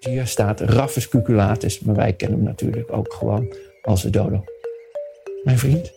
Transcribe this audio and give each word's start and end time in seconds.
Hier 0.00 0.26
staat 0.26 0.60
Raphus 0.60 1.08
cuculatus, 1.08 1.80
maar 1.80 1.94
wij 1.94 2.12
kennen 2.12 2.38
hem 2.38 2.46
natuurlijk 2.46 2.92
ook 2.92 3.12
gewoon 3.12 3.54
als 3.82 4.02
de 4.02 4.10
dodo. 4.10 4.44
Mijn 5.44 5.58
vriend. 5.58 5.92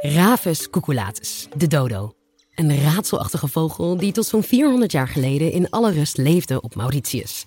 Raphus 0.00 0.70
cuculatus, 0.70 1.48
de 1.56 1.66
dodo. 1.66 2.14
Een 2.54 2.82
raadselachtige 2.82 3.48
vogel 3.48 3.96
die 3.96 4.12
tot 4.12 4.26
zo'n 4.26 4.42
400 4.42 4.92
jaar 4.92 5.08
geleden 5.08 5.52
in 5.52 5.70
alle 5.70 5.92
rust 5.92 6.16
leefde 6.16 6.60
op 6.60 6.74
Mauritius. 6.74 7.46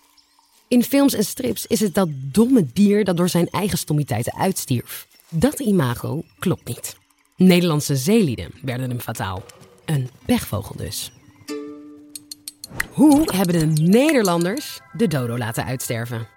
In 0.68 0.84
films 0.84 1.14
en 1.14 1.24
strips 1.24 1.66
is 1.66 1.80
het 1.80 1.94
dat 1.94 2.10
domme 2.12 2.66
dier 2.74 3.04
dat 3.04 3.18
door 3.18 3.30
zijn 3.30 3.50
eigen 3.50 3.78
stommiteiten 3.78 4.36
uitstierf. 4.36 5.08
Dat 5.30 5.60
imago 5.60 6.24
klopt 6.40 6.68
niet. 6.68 6.98
Nederlandse 7.36 7.96
zeelieden 7.96 8.52
werden 8.62 8.90
hem 8.90 9.00
fataal. 9.00 9.44
Een 9.86 10.10
pechvogel 10.26 10.76
dus. 10.76 11.12
Hoe 12.92 13.34
hebben 13.34 13.60
de 13.60 13.82
Nederlanders 13.82 14.80
de 14.92 15.08
dodo 15.08 15.38
laten 15.38 15.66
uitsterven? 15.66 16.28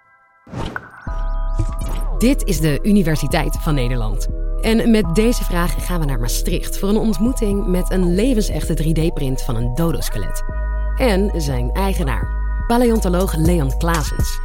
Dit 2.17 2.43
is 2.43 2.59
de 2.59 2.79
Universiteit 2.83 3.57
van 3.59 3.73
Nederland. 3.73 4.27
En 4.61 4.91
met 4.91 5.15
deze 5.15 5.43
vraag 5.43 5.85
gaan 5.85 5.99
we 5.99 6.05
naar 6.05 6.19
Maastricht 6.19 6.79
voor 6.79 6.89
een 6.89 6.97
ontmoeting 6.97 7.67
met 7.67 7.91
een 7.91 8.15
levensechte 8.15 8.83
3D-print 8.83 9.41
van 9.41 9.55
een 9.55 9.75
dodoskelet. 9.75 10.43
En 10.97 11.41
zijn 11.41 11.71
eigenaar, 11.71 12.27
paleontoloog 12.67 13.35
Leon 13.35 13.77
Klaasens. 13.77 14.39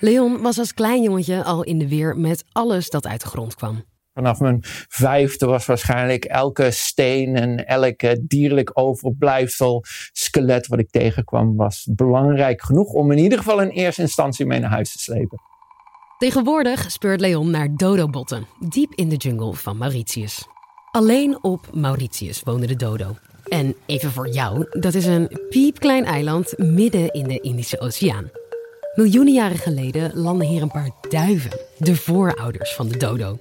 Leon 0.00 0.42
was 0.42 0.58
als 0.58 0.74
klein 0.74 1.02
jongetje 1.02 1.44
al 1.44 1.62
in 1.62 1.78
de 1.78 1.88
weer 1.88 2.16
met 2.16 2.44
alles 2.52 2.90
dat 2.90 3.06
uit 3.06 3.20
de 3.20 3.26
grond 3.26 3.54
kwam. 3.54 3.84
Vanaf 4.18 4.40
mijn 4.40 4.58
vijfde 4.88 5.46
was 5.46 5.66
waarschijnlijk 5.66 6.24
elke 6.24 6.70
steen 6.70 7.36
en 7.36 7.66
elke 7.66 8.20
dierlijk 8.22 8.70
overblijfsel, 8.74 9.84
skelet 10.12 10.66
wat 10.66 10.78
ik 10.78 10.90
tegenkwam, 10.90 11.56
was 11.56 11.88
belangrijk 11.90 12.62
genoeg 12.62 12.92
om 12.92 13.10
in 13.12 13.18
ieder 13.18 13.38
geval 13.38 13.60
in 13.60 13.68
eerste 13.68 14.02
instantie 14.02 14.46
mee 14.46 14.60
naar 14.60 14.70
huis 14.70 14.92
te 14.92 14.98
slepen. 14.98 15.40
Tegenwoordig 16.18 16.90
speurt 16.90 17.20
Leon 17.20 17.50
naar 17.50 17.68
dodobotten, 17.76 18.46
diep 18.68 18.92
in 18.94 19.08
de 19.08 19.16
jungle 19.16 19.54
van 19.54 19.76
Mauritius. 19.76 20.46
Alleen 20.90 21.42
op 21.42 21.68
Mauritius 21.72 22.42
woonde 22.42 22.66
de 22.66 22.76
dodo. 22.76 23.16
En 23.44 23.74
even 23.86 24.10
voor 24.10 24.28
jou, 24.28 24.80
dat 24.80 24.94
is 24.94 25.06
een 25.06 25.40
piepklein 25.48 26.04
eiland 26.04 26.54
midden 26.56 27.12
in 27.12 27.28
de 27.28 27.40
Indische 27.40 27.80
Oceaan. 27.80 28.30
Miljoenen 28.94 29.34
jaren 29.34 29.58
geleden 29.58 30.10
landden 30.14 30.46
hier 30.46 30.62
een 30.62 30.70
paar 30.70 30.90
duiven, 31.08 31.60
de 31.76 31.96
voorouders 31.96 32.74
van 32.74 32.88
de 32.88 32.96
dodo. 32.96 33.36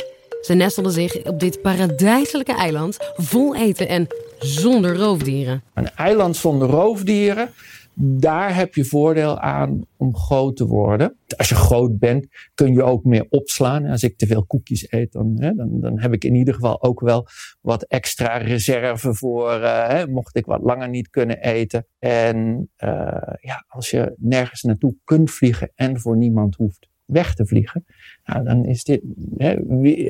Ze 0.48 0.54
nestelden 0.54 0.92
zich 0.92 1.24
op 1.24 1.40
dit 1.40 1.62
paradijselijke 1.62 2.54
eiland 2.54 2.98
vol 3.16 3.56
eten 3.56 3.88
en 3.88 4.08
zonder 4.40 4.96
roofdieren. 4.96 5.64
Een 5.74 5.90
eiland 5.90 6.36
zonder 6.36 6.68
roofdieren, 6.68 7.50
daar 7.94 8.56
heb 8.56 8.76
je 8.76 8.86
voordeel 8.86 9.40
aan 9.40 9.82
om 9.98 10.16
groot 10.16 10.56
te 10.56 10.66
worden. 10.66 11.18
Als 11.38 11.50
je 11.50 11.56
groot 11.56 12.00
bent, 12.00 12.28
kun 12.54 12.74
je 12.74 12.84
ook 12.84 13.04
meer 13.04 13.26
opslaan. 13.30 13.86
Als 13.86 14.04
ik 14.04 14.18
te 14.18 14.28
veel 14.28 14.46
koekjes 14.46 14.92
eet, 14.92 15.12
dan, 15.12 15.36
hè, 15.40 15.54
dan, 15.54 15.80
dan 15.82 16.00
heb 16.00 16.14
ik 16.14 16.24
in 16.24 16.36
ieder 16.36 16.54
geval 16.54 16.84
ook 16.84 17.00
wel 17.00 17.28
wat 17.62 17.84
extra 17.84 18.38
reserve 18.38 19.14
voor, 19.14 19.54
uh, 19.54 19.88
hè, 19.88 20.08
mocht 20.08 20.36
ik 20.36 20.46
wat 20.46 20.62
langer 20.62 20.90
niet 20.90 21.10
kunnen 21.10 21.42
eten. 21.42 21.88
En 22.00 22.70
uh, 22.84 23.34
ja, 23.40 23.66
als 23.68 23.90
je 23.90 24.16
nergens 24.18 24.62
naartoe 24.62 24.96
kunt 25.04 25.32
vliegen 25.32 25.72
en 25.76 26.00
voor 26.00 26.18
niemand 26.18 26.56
hoeft 26.56 26.88
weg 27.08 27.36
te 27.36 27.46
vliegen, 27.46 27.86
nou, 28.26 28.44
dan 28.44 28.66
is 28.66 28.84
dit 28.84 29.02
hè, 29.38 29.56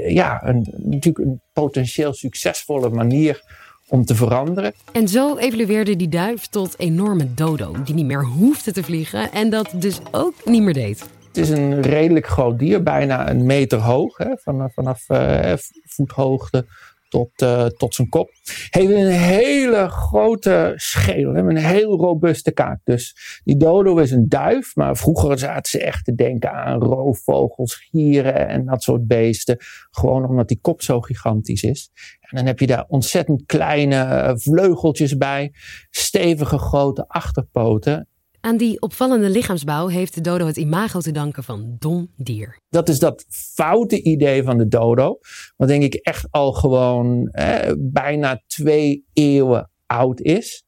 ja, 0.08 0.48
een, 0.48 0.68
natuurlijk 0.78 1.26
een 1.26 1.42
potentieel 1.54 2.14
succesvolle 2.14 2.90
manier 2.90 3.42
om 3.88 4.06
te 4.06 4.16
veranderen. 4.16 4.74
En 4.92 5.08
zo 5.08 5.38
evolueerde 5.38 5.96
die 5.96 6.10
duif 6.10 6.46
tot 6.46 6.80
enorme 6.80 7.34
dodo, 7.34 7.76
die 7.84 7.96
niet 7.96 8.06
meer 8.06 8.26
hoefde 8.26 8.72
te 8.72 8.84
vliegen 8.84 9.32
en 9.32 9.50
dat 9.50 9.70
dus 9.76 10.00
ook 10.12 10.34
niet 10.46 10.62
meer 10.62 10.74
deed. 10.74 11.00
Het 11.28 11.38
is 11.38 11.50
een 11.50 11.82
redelijk 11.82 12.28
groot 12.28 12.60
dier, 12.60 12.84
bijna 12.84 13.30
een 13.30 13.46
meter 13.46 13.80
hoog, 13.80 14.18
hè, 14.18 14.38
vanaf, 14.38 14.74
vanaf 14.74 15.10
uh, 15.10 15.54
voethoogte 15.86 16.66
tot, 17.10 17.42
uh, 17.42 17.66
tot 17.66 17.96
zijn 17.96 18.10
kop. 18.10 18.30
Heeft 18.70 18.92
een 18.92 19.12
hele 19.12 19.90
grote 19.90 20.74
schedel, 20.76 21.36
een 21.36 21.58
heel 21.58 21.98
robuuste 21.98 22.52
kaak. 22.52 22.80
Dus 22.84 23.16
die 23.44 23.58
dodo 23.58 23.98
is 23.98 24.12
een 24.12 24.30
duif, 24.30 24.76
maar 24.76 24.98
vroeger 24.98 25.40
zaten 25.40 25.70
ze 25.80 25.84
echt 25.86 26.06
te 26.06 26.16
denken 26.16 26.52
aan 26.52 26.82
roofvogels, 26.82 27.76
gieren 27.76 28.48
en 28.48 28.66
dat 28.66 28.84
soort 28.84 29.08
beesten. 29.08 29.58
Gewoon 29.90 30.26
omdat 30.28 30.48
die 30.48 30.60
kop 30.62 30.82
zo 30.82 31.02
gigantisch 31.02 31.64
is. 31.64 31.92
En 32.20 32.38
dan 32.38 32.46
heb 32.46 32.60
je 32.60 32.68
daar 32.68 32.86
ontzettend 32.88 33.46
kleine 33.46 34.34
vleugeltjes 34.38 35.18
bij, 35.18 35.54
stevige 35.90 36.58
grote 36.58 37.06
achterpoten. 37.08 38.08
Aan 38.48 38.58
die 38.58 38.82
opvallende 38.82 39.30
lichaamsbouw 39.30 39.88
heeft 39.88 40.14
de 40.14 40.22
dodo 40.22 40.46
het 40.46 40.58
imago 40.58 41.00
te 41.00 41.12
danken 41.12 41.44
van 41.44 41.76
dom 41.80 42.12
dier. 42.16 42.60
Dat 42.70 42.90
is 42.90 43.00
dat 43.00 43.26
foute 43.30 44.02
idee 44.02 44.44
van 44.44 44.58
de 44.58 44.68
dodo, 44.68 45.20
wat 45.58 45.68
denk 45.68 45.84
ik 45.84 45.94
echt 45.94 46.28
al 46.32 46.54
gewoon 46.54 47.28
eh, 47.28 47.74
bijna 47.78 48.42
twee 48.46 49.06
eeuwen 49.14 49.72
oud 49.86 50.22
is. 50.22 50.66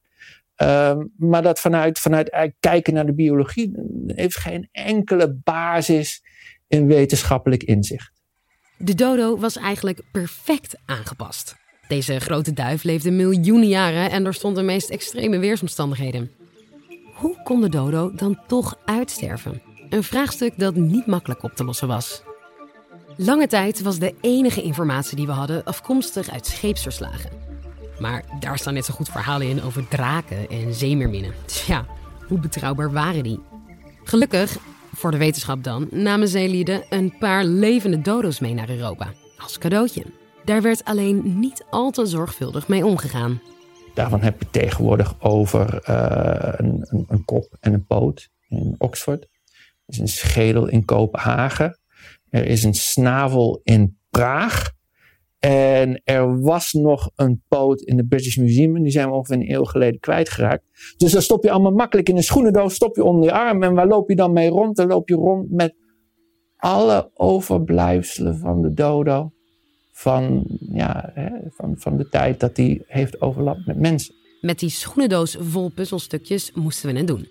Um, 0.56 1.12
maar 1.16 1.42
dat 1.42 1.60
vanuit, 1.60 1.98
vanuit 1.98 2.52
kijken 2.60 2.94
naar 2.94 3.06
de 3.06 3.14
biologie 3.14 3.72
heeft 4.06 4.36
geen 4.36 4.68
enkele 4.72 5.40
basis 5.44 6.22
in 6.68 6.86
wetenschappelijk 6.86 7.62
inzicht. 7.62 8.12
De 8.76 8.94
dodo 8.94 9.38
was 9.38 9.56
eigenlijk 9.56 10.02
perfect 10.12 10.76
aangepast. 10.86 11.56
Deze 11.88 12.18
grote 12.18 12.52
duif 12.52 12.82
leefde 12.82 13.10
miljoenen 13.10 13.68
jaren 13.68 14.10
en 14.10 14.26
er 14.26 14.34
stonden 14.34 14.66
de 14.66 14.72
meest 14.72 14.90
extreme 14.90 15.38
weersomstandigheden. 15.38 16.39
Hoe 17.20 17.42
kon 17.42 17.60
de 17.60 17.68
dodo 17.68 18.12
dan 18.14 18.38
toch 18.46 18.78
uitsterven? 18.84 19.62
Een 19.88 20.02
vraagstuk 20.02 20.52
dat 20.56 20.74
niet 20.74 21.06
makkelijk 21.06 21.42
op 21.42 21.52
te 21.52 21.64
lossen 21.64 21.88
was. 21.88 22.22
Lange 23.16 23.46
tijd 23.46 23.82
was 23.82 23.98
de 23.98 24.14
enige 24.20 24.62
informatie 24.62 25.16
die 25.16 25.26
we 25.26 25.32
hadden 25.32 25.64
afkomstig 25.64 26.30
uit 26.30 26.46
scheepsverslagen. 26.46 27.30
Maar 27.98 28.24
daar 28.40 28.58
staan 28.58 28.74
net 28.74 28.84
zo 28.84 28.94
goed 28.94 29.08
verhalen 29.08 29.48
in 29.48 29.62
over 29.62 29.88
draken 29.88 30.48
en 30.50 30.74
zeemerminnen. 30.74 31.34
Ja, 31.66 31.86
hoe 32.28 32.38
betrouwbaar 32.38 32.92
waren 32.92 33.22
die? 33.22 33.40
Gelukkig, 34.04 34.58
voor 34.94 35.10
de 35.10 35.18
wetenschap 35.18 35.64
dan, 35.64 35.88
namen 35.90 36.28
zeelieden 36.28 36.82
een 36.90 37.14
paar 37.18 37.44
levende 37.44 38.00
dodo's 38.00 38.40
mee 38.40 38.54
naar 38.54 38.70
Europa. 38.70 39.12
Als 39.38 39.58
cadeautje. 39.58 40.04
Daar 40.44 40.62
werd 40.62 40.84
alleen 40.84 41.38
niet 41.38 41.64
al 41.70 41.90
te 41.90 42.06
zorgvuldig 42.06 42.68
mee 42.68 42.86
omgegaan. 42.86 43.40
Daarvan 43.94 44.22
heb 44.22 44.40
je 44.40 44.50
tegenwoordig 44.50 45.22
over 45.22 45.82
uh, 45.88 46.52
een, 46.56 46.86
een, 46.88 47.04
een, 47.08 47.24
kop 47.24 47.56
en 47.60 47.72
een 47.72 47.86
poot 47.86 48.30
in 48.48 48.74
Oxford. 48.78 49.22
Er 49.22 49.28
is 49.86 49.98
een 49.98 50.08
schedel 50.08 50.68
in 50.68 50.84
Kopenhagen. 50.84 51.78
Er 52.28 52.46
is 52.46 52.62
een 52.62 52.74
snavel 52.74 53.60
in 53.62 53.98
Praag. 54.10 54.70
En 55.38 56.00
er 56.04 56.40
was 56.40 56.72
nog 56.72 57.10
een 57.14 57.42
poot 57.48 57.80
in 57.80 57.96
het 57.96 58.08
British 58.08 58.36
Museum. 58.36 58.82
Die 58.82 58.92
zijn 58.92 59.08
we 59.08 59.14
ongeveer 59.14 59.36
een 59.36 59.52
eeuw 59.52 59.64
geleden 59.64 60.00
kwijtgeraakt. 60.00 60.64
Dus 60.96 61.12
dan 61.12 61.22
stop 61.22 61.44
je 61.44 61.50
allemaal 61.50 61.72
makkelijk 61.72 62.08
in 62.08 62.16
een 62.16 62.22
schoenendoos. 62.22 62.74
Stop 62.74 62.96
je 62.96 63.04
onder 63.04 63.24
je 63.24 63.32
arm. 63.32 63.62
En 63.62 63.74
waar 63.74 63.86
loop 63.86 64.08
je 64.08 64.16
dan 64.16 64.32
mee 64.32 64.48
rond? 64.48 64.76
Dan 64.76 64.86
loop 64.86 65.08
je 65.08 65.14
rond 65.14 65.50
met 65.50 65.74
alle 66.56 67.10
overblijfselen 67.14 68.38
van 68.38 68.62
de 68.62 68.72
dodo 68.72 69.32
van, 70.00 70.44
ja, 70.72 71.12
van, 71.50 71.74
van 71.78 71.96
de 71.96 72.08
tijd 72.08 72.40
dat 72.40 72.56
hij 72.56 72.82
heeft 72.86 73.20
overlapt 73.20 73.66
met 73.66 73.78
mensen. 73.78 74.14
Met 74.40 74.58
die 74.58 74.70
schoenendoos 74.70 75.36
vol 75.40 75.68
puzzelstukjes 75.68 76.52
moesten 76.54 76.92
we 76.92 76.98
het 76.98 77.06
doen. 77.06 77.28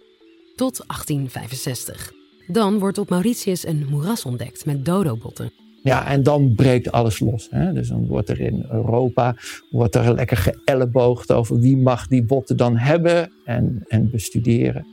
Tot 0.56 0.84
1865. 0.88 2.12
Dan 2.47 2.79
wordt 2.79 2.97
op 2.97 3.09
Mauritius 3.09 3.66
een 3.66 3.85
moeras 3.90 4.25
ontdekt 4.25 4.66
met 4.66 4.85
dodobotten. 4.85 5.52
Ja, 5.84 6.08
en 6.08 6.24
dan 6.24 6.56
breekt 6.56 6.91
alles 6.91 7.19
los. 7.19 7.47
Hè? 7.50 7.74
Dus 7.74 7.88
dan 7.88 8.08
wordt 8.08 8.29
er 8.29 8.40
in 8.40 8.66
Europa 8.72 9.35
wordt 9.69 9.96
er 9.96 10.13
lekker 10.13 10.38
geëlleboogd 10.38 11.31
over 11.31 11.59
wie 11.59 11.78
mag 11.78 12.08
die 12.08 12.24
botten 12.24 12.58
dan 12.58 12.78
hebben 12.78 13.31
en, 13.46 13.84
en 13.88 14.09
bestuderen. 14.12 14.85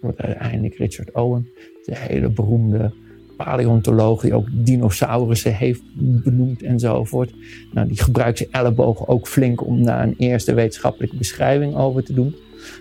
Wordt 0.00 0.20
uiteindelijk 0.20 0.74
Richard 0.74 1.12
Owen, 1.12 1.48
de 1.84 1.96
hele 1.96 2.30
beroemde 2.30 2.92
paleontoloog 3.36 4.20
die 4.20 4.34
ook 4.34 4.46
dinosaurussen 4.50 5.54
heeft 5.54 5.80
benoemd 5.94 6.62
enzovoort. 6.62 7.32
Nou, 7.72 7.88
die 7.88 8.02
gebruikt 8.02 8.38
zijn 8.38 8.52
ellebogen 8.52 9.08
ook 9.08 9.28
flink 9.28 9.66
om 9.66 9.84
daar 9.84 10.02
een 10.02 10.14
eerste 10.18 10.54
wetenschappelijke 10.54 11.16
beschrijving 11.16 11.74
over 11.76 12.04
te 12.04 12.12
doen. 12.12 12.34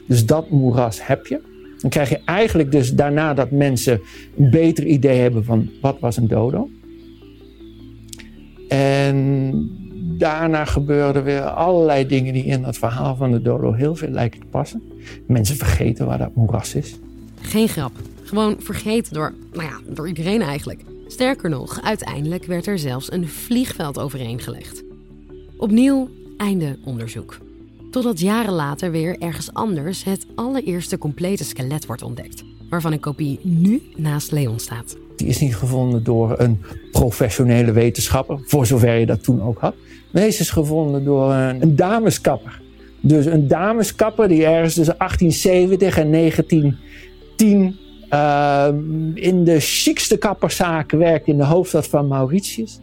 Dus 0.07 0.25
dat 0.25 0.49
moeras 0.49 1.07
heb 1.07 1.27
je. 1.27 1.39
Dan 1.77 1.89
krijg 1.89 2.09
je 2.09 2.19
eigenlijk 2.25 2.71
dus 2.71 2.93
daarna 2.93 3.33
dat 3.33 3.51
mensen 3.51 4.01
een 4.37 4.49
beter 4.49 4.85
idee 4.85 5.19
hebben 5.19 5.43
van 5.43 5.69
wat 5.81 5.99
was 5.99 6.17
een 6.17 6.27
dodo. 6.27 6.69
En 8.67 9.69
daarna 10.17 10.65
gebeuren 10.65 11.23
weer 11.23 11.41
allerlei 11.41 12.07
dingen 12.07 12.33
die 12.33 12.45
in 12.45 12.61
dat 12.61 12.77
verhaal 12.77 13.15
van 13.15 13.31
de 13.31 13.41
dodo 13.41 13.73
heel 13.73 13.95
veel 13.95 14.09
lijken 14.09 14.39
te 14.39 14.45
passen. 14.45 14.83
Mensen 15.27 15.55
vergeten 15.55 16.05
waar 16.05 16.17
dat 16.17 16.35
moeras 16.35 16.75
is. 16.75 16.99
Geen 17.41 17.67
grap. 17.67 17.91
Gewoon 18.31 18.55
vergeten 18.59 19.13
door, 19.13 19.33
nou 19.53 19.63
ja, 19.63 19.93
door 19.93 20.07
iedereen 20.07 20.41
eigenlijk. 20.41 20.81
Sterker 21.07 21.49
nog, 21.49 21.81
uiteindelijk 21.81 22.45
werd 22.45 22.67
er 22.67 22.79
zelfs 22.79 23.11
een 23.11 23.27
vliegveld 23.27 23.99
overheen 23.99 24.39
gelegd. 24.39 24.83
Opnieuw 25.57 26.09
einde 26.37 26.77
onderzoek. 26.85 27.37
Totdat 27.89 28.19
jaren 28.19 28.53
later 28.53 28.91
weer 28.91 29.15
ergens 29.19 29.53
anders 29.53 30.03
het 30.03 30.25
allereerste 30.35 30.97
complete 30.97 31.43
skelet 31.43 31.85
wordt 31.85 32.01
ontdekt. 32.01 32.43
waarvan 32.69 32.91
een 32.91 32.99
kopie 32.99 33.39
nu 33.43 33.81
naast 33.95 34.31
Leon 34.31 34.59
staat. 34.59 34.97
Die 35.15 35.27
is 35.27 35.39
niet 35.39 35.55
gevonden 35.55 36.03
door 36.03 36.39
een 36.39 36.61
professionele 36.91 37.71
wetenschapper, 37.71 38.39
voor 38.45 38.65
zover 38.65 38.95
je 38.95 39.05
dat 39.05 39.23
toen 39.23 39.41
ook 39.41 39.59
had. 39.59 39.75
Deze 40.11 40.41
is 40.41 40.49
gevonden 40.49 41.03
door 41.03 41.31
een, 41.31 41.61
een 41.61 41.75
dameskapper. 41.75 42.61
Dus 42.99 43.25
een 43.25 43.47
dameskapper 43.47 44.27
die 44.27 44.45
ergens 44.45 44.73
tussen 44.73 44.95
1870 44.97 45.97
en 45.97 46.11
1910 46.11 47.80
uh, 48.13 48.67
in 49.13 49.43
de 49.43 49.59
chicste 49.59 50.17
kapperszaken 50.17 50.97
werkte 50.97 51.31
in 51.31 51.37
de 51.37 51.45
hoofdstad 51.45 51.87
van 51.87 52.07
Mauritius. 52.07 52.79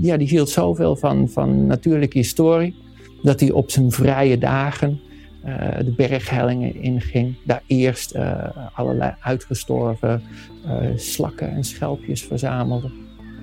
Ja, 0.00 0.16
die 0.16 0.28
hield 0.28 0.48
zoveel 0.48 0.96
van, 0.96 1.28
van 1.28 1.66
natuurlijke 1.66 2.18
historie 2.18 2.74
dat 3.22 3.40
hij 3.40 3.50
op 3.50 3.70
zijn 3.70 3.92
vrije 3.92 4.38
dagen 4.38 5.00
uh, 5.46 5.54
de 5.78 5.92
berghellingen 5.96 6.74
inging. 6.74 7.34
Daar 7.44 7.62
eerst 7.66 8.14
uh, 8.14 8.48
allerlei 8.72 9.14
uitgestorven 9.20 10.22
uh, 10.66 10.72
slakken 10.96 11.50
en 11.50 11.64
schelpjes 11.64 12.22
verzamelde. 12.22 12.90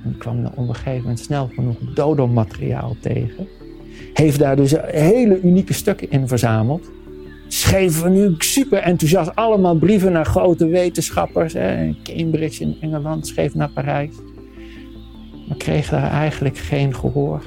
En 0.03 0.17
kwam 0.17 0.45
er 0.45 0.51
op 0.51 0.67
een 0.67 0.75
gegeven 0.75 1.01
moment 1.01 1.19
snel 1.19 1.49
genoeg 1.53 1.77
dodo-materiaal 1.93 2.95
tegen. 2.99 3.47
Heeft 4.13 4.39
daar 4.39 4.55
dus 4.55 4.75
hele 4.85 5.41
unieke 5.41 5.73
stukken 5.73 6.11
in 6.11 6.27
verzameld. 6.27 6.91
Schreven 7.73 8.13
nu 8.13 8.35
super 8.37 8.79
enthousiast 8.79 9.35
allemaal 9.35 9.75
brieven 9.75 10.11
naar 10.11 10.25
grote 10.25 10.67
wetenschappers. 10.67 11.53
Hè. 11.53 11.95
Cambridge 12.03 12.63
in 12.63 12.77
Engeland 12.81 13.27
schreef 13.27 13.53
naar 13.53 13.69
Parijs. 13.69 14.15
Maar 15.47 15.57
kreeg 15.57 15.89
daar 15.89 16.11
eigenlijk 16.11 16.57
geen 16.57 16.95
gehoor. 16.95 17.43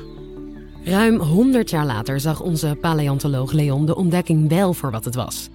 Ruim 0.85 1.17
100 1.21 1.71
jaar 1.71 1.87
later 1.87 2.21
zag 2.21 2.41
onze 2.41 2.77
paleontoloog 2.81 3.53
Leon 3.53 3.87
de 3.87 3.97
ontdekking 3.97 4.49
wel 4.49 4.73
voor 4.73 4.91
wat 4.91 5.05
het 5.05 5.15
was. 5.15 5.49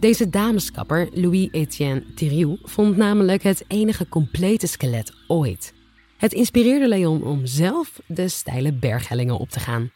Deze 0.00 0.28
dameskapper, 0.28 1.08
Louis-Étienne 1.12 2.14
Thiriou, 2.14 2.58
vond 2.62 2.96
namelijk 2.96 3.42
het 3.42 3.64
enige 3.68 4.08
complete 4.08 4.66
skelet 4.66 5.12
ooit. 5.26 5.74
Het 6.16 6.32
inspireerde 6.32 6.88
Leon 6.88 7.24
om 7.24 7.46
zelf 7.46 8.00
de 8.06 8.28
steile 8.28 8.72
berghellingen 8.72 9.38
op 9.38 9.48
te 9.48 9.60
gaan. 9.60 9.90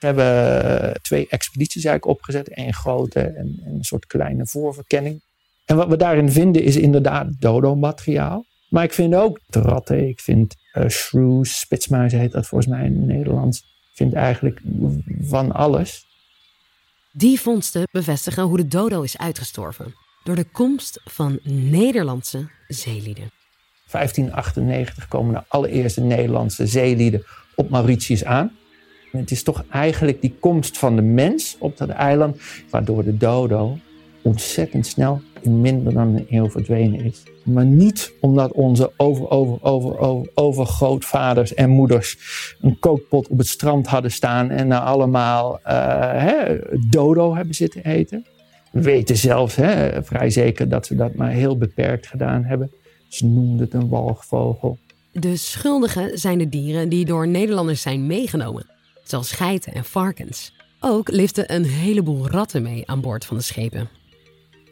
We 0.00 0.06
hebben 0.06 1.02
twee 1.02 1.26
expedities 1.28 1.84
eigenlijk 1.84 2.18
opgezet. 2.18 2.58
Een 2.58 2.74
grote 2.74 3.20
en 3.20 3.60
een 3.64 3.84
soort 3.84 4.06
kleine 4.06 4.46
voorverkenning. 4.46 5.20
En 5.64 5.76
wat 5.76 5.88
we 5.88 5.96
daarin 5.96 6.30
vinden 6.30 6.62
is 6.62 6.76
inderdaad 6.76 7.26
dodo-materiaal. 7.38 8.44
Maar 8.68 8.84
ik 8.84 8.92
vind 8.92 9.14
ook 9.14 9.40
ratten, 9.48 10.08
ik 10.08 10.20
vind 10.20 10.56
uh, 10.74 10.88
shrews, 10.88 11.58
spitsmuizen 11.60 12.18
heet 12.18 12.32
dat 12.32 12.46
volgens 12.46 12.70
mij 12.70 12.84
in 12.84 12.96
het 12.96 13.06
Nederlands. 13.06 13.58
Ik 13.58 13.96
vind 13.96 14.12
eigenlijk 14.12 14.60
van 15.20 15.52
alles. 15.52 16.06
Die 17.12 17.40
vondsten 17.40 17.88
bevestigen 17.90 18.42
hoe 18.42 18.56
de 18.56 18.66
dodo 18.66 19.02
is 19.02 19.18
uitgestorven. 19.18 19.94
Door 20.24 20.36
de 20.36 20.44
komst 20.52 21.00
van 21.04 21.38
Nederlandse 21.42 22.50
zeelieden. 22.68 23.30
1598 23.90 25.08
komen 25.08 25.34
de 25.34 25.42
allereerste 25.48 26.00
Nederlandse 26.00 26.66
zeelieden 26.66 27.24
op 27.54 27.70
Mauritius 27.70 28.24
aan. 28.24 28.58
Het 29.10 29.30
is 29.30 29.42
toch 29.42 29.64
eigenlijk 29.70 30.20
die 30.20 30.34
komst 30.40 30.78
van 30.78 30.96
de 30.96 31.02
mens 31.02 31.56
op 31.58 31.76
dat 31.76 31.88
eiland, 31.88 32.40
waardoor 32.70 33.04
de 33.04 33.16
dodo 33.16 33.78
ontzettend 34.22 34.86
snel 34.86 35.20
in 35.40 35.60
minder 35.60 35.92
dan 35.92 36.14
een 36.14 36.26
eeuw 36.28 36.50
verdwenen 36.50 37.04
is. 37.04 37.22
Maar 37.44 37.64
niet 37.64 38.12
omdat 38.20 38.52
onze 38.52 38.92
over, 38.96 39.30
over, 39.30 39.62
over, 39.62 39.98
over, 39.98 40.30
overgrootvaders 40.34 41.54
en 41.54 41.70
moeders 41.70 42.18
een 42.60 42.78
kookpot 42.78 43.28
op 43.28 43.38
het 43.38 43.46
strand 43.46 43.86
hadden 43.86 44.10
staan 44.10 44.50
en 44.50 44.68
daar 44.68 44.80
allemaal 44.80 45.60
uh, 45.66 45.72
hè, 46.12 46.58
dodo 46.88 47.34
hebben 47.34 47.54
zitten 47.54 47.84
eten. 47.84 48.26
We 48.72 48.82
weten 48.82 49.16
zelfs 49.16 49.56
hè, 49.56 50.02
vrij 50.02 50.30
zeker 50.30 50.68
dat 50.68 50.86
ze 50.86 50.94
dat 50.94 51.14
maar 51.14 51.30
heel 51.30 51.58
beperkt 51.58 52.06
gedaan 52.06 52.44
hebben. 52.44 52.70
Ze 53.08 53.26
noemden 53.26 53.58
het 53.58 53.74
een 53.74 53.88
walgvogel. 53.88 54.78
De 55.12 55.36
schuldigen 55.36 56.18
zijn 56.18 56.38
de 56.38 56.48
dieren 56.48 56.88
die 56.88 57.04
door 57.04 57.28
Nederlanders 57.28 57.82
zijn 57.82 58.06
meegenomen, 58.06 58.66
zoals 59.10 59.32
geiten 59.32 59.72
en 59.72 59.84
varkens. 59.84 60.52
Ook 60.80 61.08
liften 61.08 61.54
een 61.54 61.64
heleboel 61.64 62.28
ratten 62.28 62.62
mee 62.62 62.82
aan 62.86 63.00
boord 63.00 63.24
van 63.24 63.36
de 63.36 63.42
schepen. 63.42 63.88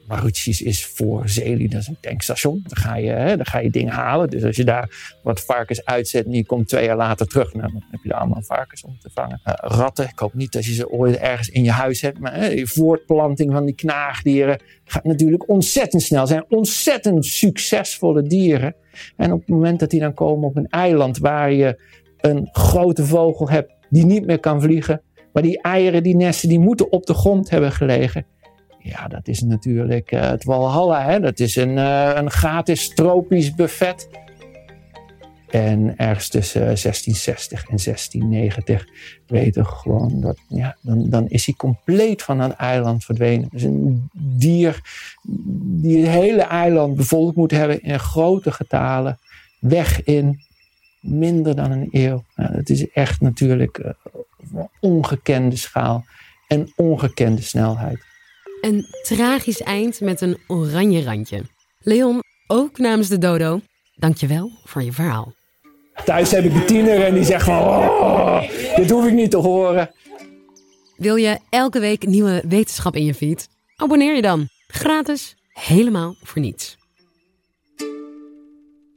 Mauritius 0.09 0.63
is 0.63 0.87
voor 0.87 1.29
zeelieden 1.29 1.85
een 1.87 1.97
tankstation. 2.01 2.61
Dan 2.67 2.77
ga, 2.77 2.97
je, 2.97 3.11
hè, 3.11 3.45
ga 3.45 3.59
je 3.59 3.71
dingen 3.71 3.93
halen. 3.93 4.31
Dus 4.31 4.45
als 4.45 4.57
je 4.57 4.65
daar 4.65 5.17
wat 5.23 5.41
varkens 5.41 5.85
uitzet 5.85 6.27
en 6.27 6.33
je 6.33 6.47
komt 6.47 6.69
twee 6.69 6.85
jaar 6.85 6.97
later 6.97 7.27
terug, 7.27 7.55
nou, 7.55 7.73
dan 7.73 7.85
heb 7.91 8.01
je 8.03 8.09
daar 8.09 8.19
allemaal 8.19 8.43
varkens 8.43 8.85
om 8.85 8.99
te 8.99 9.11
vangen. 9.15 9.41
Uh, 9.47 9.55
ratten, 9.57 10.05
ik 10.05 10.19
hoop 10.19 10.35
niet 10.35 10.53
dat 10.53 10.65
je 10.65 10.73
ze 10.73 10.91
ooit 10.91 11.17
ergens 11.17 11.49
in 11.49 11.65
je 11.65 11.71
huis 11.71 12.01
hebt, 12.01 12.19
maar 12.19 12.35
hè, 12.35 12.67
voortplanting 12.67 13.53
van 13.53 13.65
die 13.65 13.75
knaagdieren 13.75 14.61
gaat 14.85 15.05
natuurlijk 15.05 15.49
ontzettend 15.49 16.03
snel. 16.03 16.27
zijn 16.27 16.45
ontzettend 16.49 17.27
succesvolle 17.27 18.23
dieren. 18.23 18.75
En 19.17 19.33
op 19.33 19.41
het 19.41 19.49
moment 19.49 19.81
dat 19.81 19.91
die 19.91 20.01
dan 20.01 20.15
komen 20.15 20.49
op 20.49 20.57
een 20.57 20.69
eiland 20.69 21.19
waar 21.19 21.53
je 21.53 21.81
een 22.21 22.49
grote 22.53 23.05
vogel 23.05 23.49
hebt 23.51 23.78
die 23.91 24.07
niet 24.07 24.27
meer 24.27 24.41
kan 24.41 24.61
vliegen, 24.61 25.03
maar 25.33 25.43
die 25.43 25.63
eieren, 25.63 26.03
die 26.03 26.17
nesten, 26.17 26.49
die 26.49 26.59
moeten 26.59 26.93
op 26.93 27.07
de 27.07 27.15
grond 27.15 27.51
hebben 27.51 27.73
gelegen 27.73 28.27
ja, 28.89 29.09
dat 29.09 29.29
is 29.29 29.43
natuurlijk 29.43 30.13
uh, 30.13 30.21
het 30.21 30.45
Walhalla. 30.45 31.05
Hè? 31.05 31.21
Dat 31.21 31.39
is 31.39 31.57
een, 31.57 31.77
uh, 31.77 32.11
een 32.15 32.31
gratis 32.31 32.89
tropisch 32.89 33.55
buffet. 33.55 34.09
En 35.51 35.97
ergens 35.97 36.29
tussen 36.29 36.61
1660 36.61 37.61
en 37.61 37.77
1690 37.85 38.87
weten 39.27 39.63
we 39.63 39.69
gewoon 39.69 40.21
dat, 40.21 40.39
ja, 40.49 40.77
dan, 40.81 41.11
dan 41.11 41.29
is 41.29 41.47
hij 41.47 41.55
compleet 41.55 42.23
van 42.23 42.41
het 42.41 42.53
eiland 42.53 43.05
verdwenen. 43.05 43.49
Dus 43.51 43.63
een 43.63 44.09
dier 44.13 44.81
die 45.63 45.99
het 45.99 46.09
hele 46.09 46.43
eiland 46.43 46.95
bevolkt 46.97 47.37
moet 47.37 47.51
hebben 47.51 47.83
in 47.83 47.99
grote 47.99 48.53
getalen, 48.53 49.19
weg 49.61 50.03
in 50.03 50.41
minder 51.01 51.57
dan 51.57 51.71
een 51.71 51.89
eeuw. 51.91 52.25
Nou, 52.35 52.55
dat 52.55 52.69
is 52.69 52.91
echt 52.91 53.21
natuurlijk 53.21 53.79
uh, 53.79 54.63
ongekende 54.81 55.57
schaal 55.57 56.05
en 56.47 56.73
ongekende 56.77 57.43
snelheid. 57.43 58.05
Een 58.61 58.87
tragisch 59.03 59.63
eind 59.63 60.01
met 60.01 60.21
een 60.21 60.39
oranje 60.47 61.03
randje. 61.03 61.43
Leon, 61.79 62.23
ook 62.47 62.79
namens 62.79 63.09
de 63.09 63.19
dodo, 63.19 63.61
dankjewel 63.95 64.51
voor 64.65 64.83
je 64.83 64.93
verhaal. 64.93 65.33
Thuis 66.05 66.31
heb 66.31 66.45
ik 66.45 66.55
een 66.55 66.67
tiener 66.67 67.05
en 67.05 67.15
die 67.15 67.25
zegt 67.25 67.45
van, 67.45 67.59
oh, 67.59 68.43
dit 68.77 68.91
hoef 68.91 69.07
ik 69.07 69.13
niet 69.13 69.31
te 69.31 69.37
horen. 69.37 69.91
Wil 70.97 71.17
je 71.17 71.39
elke 71.51 71.81
week 71.81 72.07
nieuwe 72.07 72.45
wetenschap 72.49 72.97
in 72.97 73.05
je 73.05 73.15
feed? 73.15 73.49
Abonneer 73.77 74.15
je 74.15 74.23
dan. 74.23 74.49
Gratis, 74.67 75.37
helemaal 75.53 76.15
voor 76.23 76.43
niets. 76.43 76.78